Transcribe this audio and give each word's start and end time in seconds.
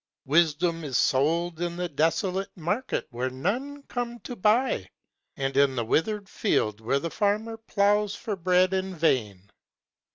Wisdom 0.25 0.83
is 0.83 0.97
sold 0.97 1.61
in 1.61 1.75
the 1.77 1.87
desolate 1.87 2.49
market 2.57 3.05
where 3.11 3.29
none 3.29 3.83
come 3.83 4.19
to 4.21 4.35
buy, 4.35 4.89
And 5.37 5.55
in 5.55 5.75
the 5.75 5.85
wither'd 5.85 6.27
field 6.27 6.81
where 6.81 6.97
the 6.97 7.11
farmer 7.11 7.55
plows 7.57 8.15
for 8.15 8.35
bread 8.35 8.73
in 8.73 8.95
vain. 8.95 9.51